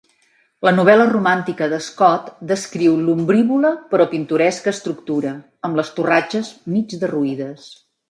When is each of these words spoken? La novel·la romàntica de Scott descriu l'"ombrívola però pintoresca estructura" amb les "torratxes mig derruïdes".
La 0.67 0.71
novel·la 0.77 1.03
romàntica 1.09 1.67
de 1.73 1.79
Scott 1.87 2.31
descriu 2.53 2.97
l'"ombrívola 3.03 3.73
però 3.93 4.09
pintoresca 4.17 4.75
estructura" 4.75 5.35
amb 5.71 5.83
les 5.83 5.97
"torratxes 6.01 6.55
mig 6.77 7.01
derruïdes". 7.07 7.75